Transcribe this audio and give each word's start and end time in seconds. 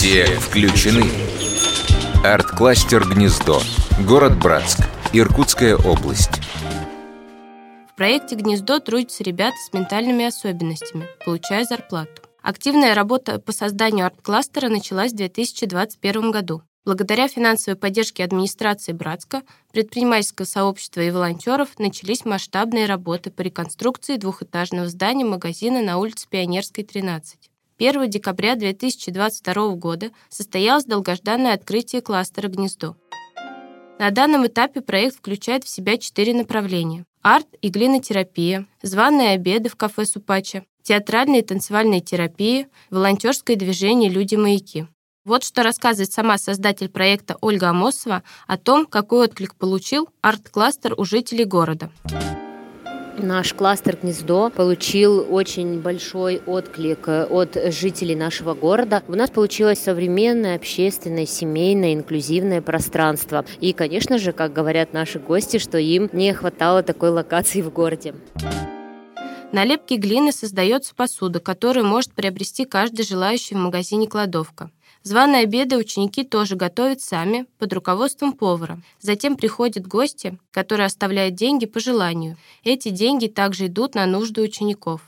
Все 0.00 0.24
включены. 0.24 1.04
Арт-кластер 2.24 3.06
«Гнездо». 3.06 3.60
Город 4.08 4.38
Братск. 4.38 4.78
Иркутская 5.12 5.76
область. 5.76 6.40
В 7.92 7.96
проекте 7.96 8.34
«Гнездо» 8.34 8.78
трудятся 8.80 9.22
ребята 9.24 9.58
с 9.58 9.74
ментальными 9.74 10.24
особенностями, 10.24 11.06
получая 11.26 11.64
зарплату. 11.64 12.22
Активная 12.40 12.94
работа 12.94 13.38
по 13.40 13.52
созданию 13.52 14.06
арт-кластера 14.06 14.70
началась 14.70 15.12
в 15.12 15.16
2021 15.16 16.30
году. 16.30 16.62
Благодаря 16.86 17.28
финансовой 17.28 17.78
поддержке 17.78 18.24
администрации 18.24 18.92
Братска, 18.92 19.42
предпринимательского 19.70 20.46
сообщества 20.46 21.02
и 21.02 21.10
волонтеров 21.10 21.78
начались 21.78 22.24
масштабные 22.24 22.86
работы 22.86 23.30
по 23.30 23.42
реконструкции 23.42 24.16
двухэтажного 24.16 24.88
здания 24.88 25.26
магазина 25.26 25.82
на 25.82 25.98
улице 25.98 26.26
Пионерской, 26.26 26.84
13. 26.84 27.50
1 27.80 28.10
декабря 28.10 28.56
2022 28.56 29.74
года 29.76 30.10
состоялось 30.28 30.84
долгожданное 30.84 31.54
открытие 31.54 32.02
кластера 32.02 32.48
«Гнездо». 32.48 32.94
На 33.98 34.10
данном 34.10 34.46
этапе 34.46 34.82
проект 34.82 35.16
включает 35.16 35.64
в 35.64 35.68
себя 35.70 35.96
четыре 35.96 36.34
направления. 36.34 37.06
Арт 37.22 37.46
и 37.62 37.70
глинотерапия, 37.70 38.66
званые 38.82 39.30
обеды 39.30 39.70
в 39.70 39.76
кафе 39.76 40.04
Супача, 40.04 40.64
театральная 40.82 41.38
и 41.38 41.42
танцевальная 41.42 42.00
терапия, 42.00 42.68
волонтерское 42.90 43.56
движение 43.56 44.10
«Люди-маяки». 44.10 44.86
Вот 45.24 45.42
что 45.42 45.62
рассказывает 45.62 46.12
сама 46.12 46.36
создатель 46.36 46.90
проекта 46.90 47.38
Ольга 47.40 47.70
Амосова 47.70 48.22
о 48.46 48.58
том, 48.58 48.84
какой 48.84 49.24
отклик 49.24 49.54
получил 49.54 50.06
арт-кластер 50.20 50.94
у 50.98 51.06
жителей 51.06 51.46
города. 51.46 51.90
Наш 53.22 53.52
кластер 53.52 53.98
«Гнездо» 54.00 54.48
получил 54.48 55.26
очень 55.30 55.80
большой 55.80 56.40
отклик 56.46 57.06
э, 57.06 57.24
от 57.24 57.54
жителей 57.66 58.16
нашего 58.16 58.54
города. 58.54 59.02
У 59.08 59.12
нас 59.12 59.28
получилось 59.28 59.78
современное, 59.78 60.56
общественное, 60.56 61.26
семейное, 61.26 61.92
инклюзивное 61.92 62.62
пространство. 62.62 63.44
И, 63.60 63.74
конечно 63.74 64.16
же, 64.16 64.32
как 64.32 64.54
говорят 64.54 64.94
наши 64.94 65.18
гости, 65.18 65.58
что 65.58 65.76
им 65.76 66.08
не 66.14 66.32
хватало 66.32 66.82
такой 66.82 67.10
локации 67.10 67.60
в 67.60 67.70
городе. 67.70 68.14
На 69.52 69.64
лепке 69.64 69.96
глины 69.96 70.32
создается 70.32 70.94
посуда, 70.94 71.40
которую 71.40 71.84
может 71.84 72.12
приобрести 72.12 72.64
каждый 72.64 73.04
желающий 73.04 73.54
в 73.54 73.58
магазине 73.58 74.06
«Кладовка». 74.06 74.70
Званые 75.02 75.44
обеды 75.44 75.78
ученики 75.78 76.24
тоже 76.24 76.56
готовят 76.56 77.00
сами 77.00 77.46
под 77.58 77.72
руководством 77.72 78.34
повара. 78.34 78.82
Затем 79.00 79.36
приходят 79.36 79.86
гости, 79.86 80.38
которые 80.50 80.86
оставляют 80.86 81.34
деньги 81.34 81.64
по 81.64 81.80
желанию. 81.80 82.36
Эти 82.64 82.90
деньги 82.90 83.26
также 83.26 83.66
идут 83.66 83.94
на 83.94 84.04
нужды 84.04 84.42
учеников. 84.42 85.00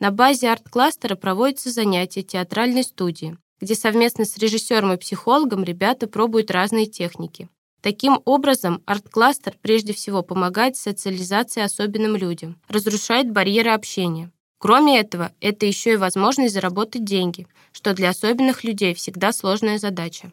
На 0.00 0.10
базе 0.10 0.50
арт-кластера 0.50 1.14
проводятся 1.14 1.70
занятия 1.70 2.22
театральной 2.22 2.82
студии, 2.82 3.38
где 3.60 3.76
совместно 3.76 4.24
с 4.24 4.36
режиссером 4.36 4.92
и 4.92 4.96
психологом 4.96 5.62
ребята 5.62 6.08
пробуют 6.08 6.50
разные 6.50 6.86
техники. 6.86 7.48
Таким 7.82 8.20
образом, 8.24 8.82
арт-кластер 8.84 9.56
прежде 9.62 9.92
всего 9.92 10.22
помогает 10.22 10.76
социализации 10.76 11.62
особенным 11.62 12.16
людям, 12.16 12.60
разрушает 12.68 13.30
барьеры 13.30 13.70
общения. 13.70 14.32
Кроме 14.58 14.98
этого, 14.98 15.32
это 15.40 15.66
еще 15.66 15.94
и 15.94 15.96
возможность 15.96 16.54
заработать 16.54 17.04
деньги, 17.04 17.46
что 17.72 17.92
для 17.92 18.10
особенных 18.10 18.64
людей 18.64 18.94
всегда 18.94 19.32
сложная 19.32 19.78
задача. 19.78 20.32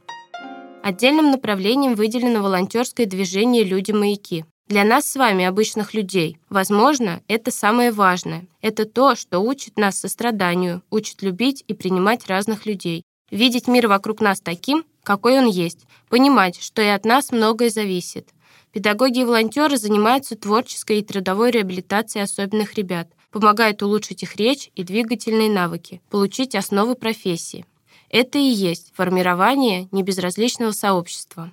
Отдельным 0.82 1.32
направлением 1.32 1.96
выделено 1.96 2.42
волонтерское 2.42 3.06
движение 3.06 3.64
«Люди-маяки». 3.64 4.46
Для 4.68 4.86
нас 4.86 5.06
с 5.10 5.18
вами, 5.18 5.44
обычных 5.44 5.94
людей, 5.94 6.38
возможно, 6.50 7.22
это 7.28 7.52
самое 7.52 7.92
важное. 7.92 8.46
Это 8.62 8.86
то, 8.86 9.16
что 9.16 9.40
учит 9.40 9.78
нас 9.78 10.00
состраданию, 10.00 10.82
учит 10.90 11.22
любить 11.22 11.66
и 11.68 11.74
принимать 11.74 12.28
разных 12.28 12.66
людей, 12.66 13.04
видеть 13.30 13.68
мир 13.68 13.88
вокруг 13.88 14.22
нас 14.22 14.40
таким, 14.40 14.86
какой 15.04 15.38
он 15.38 15.48
есть, 15.48 15.86
понимать, 16.10 16.62
что 16.62 16.82
и 16.82 16.88
от 16.88 17.04
нас 17.04 17.34
многое 17.34 17.70
зависит. 17.70 18.30
Педагоги 18.72 19.20
и 19.20 19.26
волонтеры 19.26 19.78
занимаются 19.78 20.38
творческой 20.38 21.00
и 21.00 21.04
трудовой 21.04 21.52
реабилитацией 21.52 22.24
особенных 22.24 22.76
ребят– 22.76 23.10
помогает 23.34 23.82
улучшить 23.82 24.22
их 24.24 24.36
речь 24.36 24.70
и 24.76 24.84
двигательные 24.84 25.50
навыки, 25.50 26.02
получить 26.10 26.56
основы 26.56 26.96
профессии. 26.96 27.66
Это 28.10 28.38
и 28.38 28.44
есть 28.44 28.94
формирование 28.94 29.90
небезразличного 29.92 30.72
сообщества. 30.72 31.52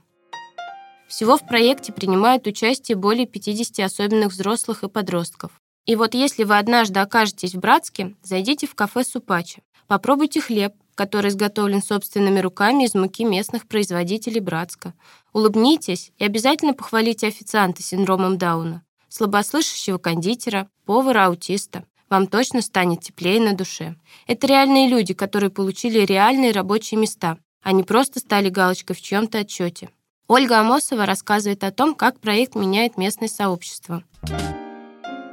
Всего 1.09 1.39
в 1.39 1.47
проекте 1.47 1.93
принимают 1.93 2.47
участие 2.47 2.97
более 2.97 3.27
50 3.27 3.81
особенных 3.81 4.29
взрослых 4.29 4.85
и 4.85 4.89
подростков. 4.89 5.53
И 5.87 5.97
вот 5.97 6.15
если 6.15 6.45
вы 6.45 6.59
однажды 6.59 7.01
окажетесь 7.01 7.55
в 7.55 7.61
Братске, 7.61 8.15
зайдите 8.23 8.67
в 8.67 8.75
кафе 8.75 9.03
Супачи. 9.03 9.63
Попробуйте 9.89 10.41
хлеб, 10.41 10.75
который 10.95 11.31
изготовлен 11.31 11.83
собственными 11.83 12.41
руками 12.41 12.85
из 12.85 12.95
муки 12.95 13.25
местных 13.25 13.67
производителей 13.67 14.41
Братска. 14.41 14.93
Улыбнитесь 15.33 16.13
и 16.19 16.25
обязательно 16.25 16.75
похвалите 16.75 17.27
официанта 17.27 17.83
с 17.83 17.87
синдромом 17.87 18.37
Дауна 18.37 18.85
слабослышащего 19.11 19.99
кондитера, 19.99 20.71
повара-аутиста. 20.87 21.85
Вам 22.09 22.27
точно 22.27 22.63
станет 22.63 23.03
теплее 23.03 23.41
на 23.41 23.53
душе. 23.53 23.97
Это 24.27 24.47
реальные 24.47 24.89
люди, 24.89 25.13
которые 25.13 25.51
получили 25.51 25.99
реальные 26.01 26.53
рабочие 26.53 26.99
места, 26.99 27.37
а 27.63 27.73
не 27.73 27.83
просто 27.83 28.21
стали 28.21 28.49
галочкой 28.49 28.97
в 28.97 29.03
чьем-то 29.03 29.39
отчете. 29.39 29.91
Ольга 30.27 30.61
Амосова 30.61 31.07
рассказывает 31.07 31.63
о 31.65 31.73
том, 31.73 31.95
как 31.95 32.21
проект 32.21 32.55
меняет 32.55 32.97
местное 32.97 33.29
сообщество. 33.29 34.03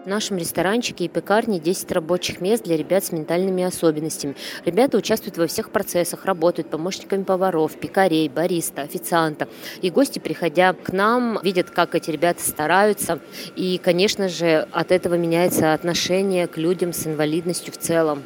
В 0.07 0.09
нашем 0.09 0.38
ресторанчике 0.38 1.03
и 1.03 1.07
пекарне 1.09 1.59
10 1.59 1.91
рабочих 1.91 2.40
мест 2.40 2.63
для 2.63 2.78
ребят 2.78 3.03
с 3.03 3.12
ментальными 3.12 3.62
особенностями. 3.62 4.38
Ребята 4.63 4.95
участвуют 4.95 5.38
во 5.38 5.47
всех 5.47 5.69
процессах, 5.69 6.23
работают 6.23 6.69
помощниками 6.69 7.23
поваров, 7.23 7.78
пекарей, 7.78 8.29
бариста, 8.29 8.84
официанта. 8.84 9.50
И 9.81 9.90
гости, 9.90 10.19
приходя 10.19 10.72
к 10.72 10.94
нам, 10.94 11.40
видят, 11.44 11.72
как 11.72 11.94
эти 11.94 12.09
ребята 12.09 12.41
стараются. 12.41 13.19
И, 13.57 13.81
конечно 13.84 14.29
же, 14.29 14.66
от 14.72 14.94
этого 14.94 15.16
меняется 15.16 15.73
отношение 15.73 16.47
к 16.47 16.56
людям 16.56 16.94
с 16.94 17.06
инвалидностью 17.06 17.74
в 17.74 17.78
целом. 17.78 18.24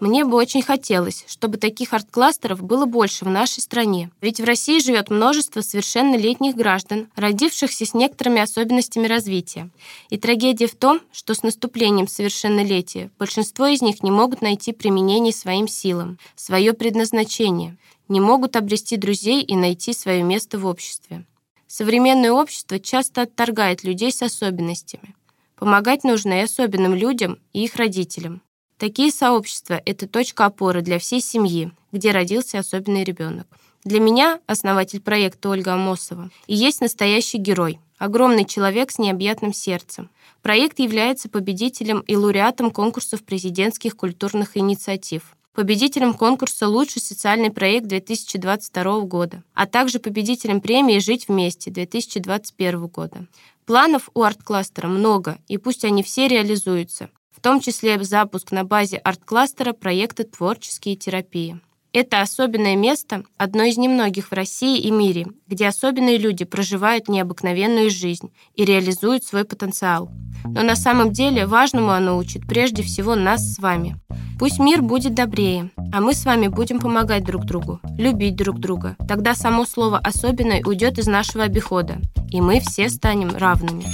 Мне 0.00 0.24
бы 0.24 0.36
очень 0.36 0.60
хотелось, 0.60 1.24
чтобы 1.28 1.56
таких 1.56 1.92
арт-кластеров 1.92 2.62
было 2.62 2.84
больше 2.84 3.24
в 3.24 3.30
нашей 3.30 3.60
стране. 3.60 4.10
Ведь 4.20 4.40
в 4.40 4.44
России 4.44 4.80
живет 4.80 5.08
множество 5.08 5.60
совершеннолетних 5.60 6.56
граждан, 6.56 7.08
родившихся 7.14 7.86
с 7.86 7.94
некоторыми 7.94 8.40
особенностями 8.40 9.06
развития. 9.06 9.70
И 10.10 10.18
трагедия 10.18 10.66
в 10.66 10.74
том, 10.74 11.00
что 11.12 11.34
с 11.34 11.42
наступлением 11.42 12.08
совершеннолетия 12.08 13.10
большинство 13.18 13.66
из 13.66 13.82
них 13.82 14.02
не 14.02 14.10
могут 14.10 14.42
найти 14.42 14.72
применение 14.72 15.32
своим 15.32 15.68
силам, 15.68 16.18
свое 16.34 16.72
предназначение, 16.72 17.76
не 18.08 18.20
могут 18.20 18.56
обрести 18.56 18.96
друзей 18.96 19.42
и 19.42 19.54
найти 19.54 19.92
свое 19.92 20.22
место 20.22 20.58
в 20.58 20.66
обществе. 20.66 21.24
Современное 21.66 22.32
общество 22.32 22.78
часто 22.78 23.22
отторгает 23.22 23.84
людей 23.84 24.12
с 24.12 24.22
особенностями. 24.22 25.14
Помогать 25.56 26.04
нужно 26.04 26.40
и 26.40 26.44
особенным 26.44 26.94
людям, 26.94 27.38
и 27.52 27.64
их 27.64 27.76
родителям. 27.76 28.42
Такие 28.84 29.10
сообщества– 29.10 29.80
это 29.86 30.06
точка 30.06 30.44
опоры 30.44 30.82
для 30.82 30.98
всей 30.98 31.22
семьи, 31.22 31.72
где 31.90 32.10
родился 32.10 32.58
особенный 32.58 33.02
ребенок. 33.02 33.46
Для 33.82 33.98
меня 33.98 34.40
основатель 34.46 35.00
проекта 35.00 35.48
Ольга 35.48 35.72
Амосова 35.72 36.28
и 36.46 36.54
есть 36.54 36.82
настоящий 36.82 37.38
герой, 37.38 37.80
огромный 37.96 38.44
человек 38.44 38.90
с 38.90 38.98
необъятным 38.98 39.54
сердцем. 39.54 40.10
Проект 40.42 40.80
является 40.80 41.30
победителем 41.30 42.00
и 42.00 42.14
лауреатом 42.14 42.70
конкурсов 42.70 43.24
президентских 43.24 43.96
культурных 43.96 44.54
инициатив, 44.58 45.34
победителем 45.54 46.12
конкурса 46.12 46.68
«Лучший 46.68 47.00
социальный 47.00 47.50
проект 47.50 47.86
2022 47.86 49.00
года», 49.06 49.42
а 49.54 49.64
также 49.64 49.98
победителем 49.98 50.60
премии 50.60 50.98
«Жить 50.98 51.28
вместе» 51.28 51.70
2021 51.70 52.86
года. 52.88 53.26
Планов 53.64 54.10
у 54.12 54.20
арт-кластера 54.20 54.88
много, 54.88 55.38
и 55.48 55.56
пусть 55.56 55.86
они 55.86 56.02
все 56.02 56.28
реализуются 56.28 57.08
том 57.40 57.60
числе 57.60 58.02
запуск 58.02 58.52
на 58.52 58.64
базе 58.64 58.96
арт-кластера 58.98 59.72
проекта 59.72 60.24
«Творческие 60.24 60.96
терапии». 60.96 61.60
Это 61.94 62.22
особенное 62.22 62.74
место, 62.74 63.22
одно 63.36 63.62
из 63.62 63.76
немногих 63.76 64.32
в 64.32 64.34
России 64.34 64.80
и 64.80 64.90
мире, 64.90 65.26
где 65.46 65.68
особенные 65.68 66.18
люди 66.18 66.44
проживают 66.44 67.08
необыкновенную 67.08 67.88
жизнь 67.88 68.32
и 68.56 68.64
реализуют 68.64 69.22
свой 69.22 69.44
потенциал. 69.44 70.10
Но 70.44 70.62
на 70.62 70.74
самом 70.74 71.12
деле 71.12 71.46
важному 71.46 71.90
оно 71.90 72.16
учит 72.18 72.48
прежде 72.48 72.82
всего 72.82 73.14
нас 73.14 73.54
с 73.54 73.60
вами. 73.60 73.96
Пусть 74.40 74.58
мир 74.58 74.82
будет 74.82 75.14
добрее, 75.14 75.70
а 75.92 76.00
мы 76.00 76.14
с 76.14 76.24
вами 76.24 76.48
будем 76.48 76.80
помогать 76.80 77.24
друг 77.24 77.44
другу, 77.44 77.78
любить 77.96 78.34
друг 78.34 78.58
друга. 78.58 78.96
Тогда 79.06 79.36
само 79.36 79.64
слово 79.64 79.98
«особенное» 79.98 80.64
уйдет 80.64 80.98
из 80.98 81.06
нашего 81.06 81.44
обихода, 81.44 81.98
и 82.28 82.40
мы 82.40 82.58
все 82.58 82.88
станем 82.88 83.30
равными. 83.36 83.84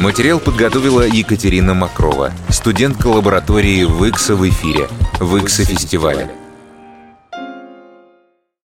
Материал 0.00 0.40
подготовила 0.40 1.06
Екатерина 1.06 1.72
Макрова, 1.72 2.32
студентка 2.48 3.06
лаборатории 3.06 3.84
ВИКСа 3.84 4.34
в 4.34 4.46
эфире, 4.48 4.88
ВИКСа 5.20 5.64
фестиваля. 5.64 6.30